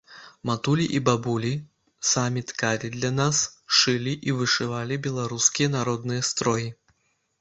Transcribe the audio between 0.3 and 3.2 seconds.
Матулі і бабулі самі ткалі для